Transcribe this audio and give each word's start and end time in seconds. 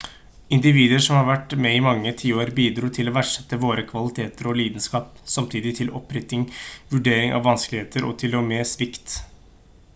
individer 0.59 1.01
som 1.07 1.17
hadde 1.17 1.27
vært 1.31 1.51
med 1.65 1.75
i 1.79 1.83
mange 1.87 2.13
tiår 2.21 2.51
bidro 2.59 2.89
til 2.95 3.11
å 3.11 3.13
verdsette 3.17 3.59
våre 3.65 3.83
kvaliteter 3.91 4.49
og 4.53 4.57
lidenskap 4.61 5.21
samtidig 5.35 5.73
til 5.81 5.93
oppriktig 6.01 6.39
vurdering 6.95 7.35
av 7.41 7.47
vanskeligheter 7.49 8.09
og 8.09 8.17
til 8.23 8.39
og 8.41 8.49
med 8.53 8.69
svikt 8.75 9.19